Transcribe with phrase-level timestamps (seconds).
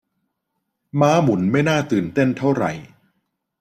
[0.99, 2.71] ม้าหมุนไม่น่าตื่นเต้นเท่าไหร่